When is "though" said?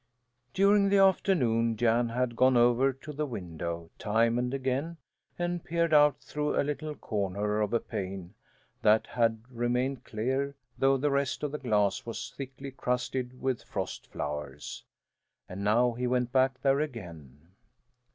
10.75-10.97